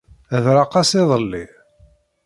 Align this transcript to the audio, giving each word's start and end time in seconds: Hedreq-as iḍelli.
Hedreq-as 0.33 0.91
iḍelli. 1.01 1.45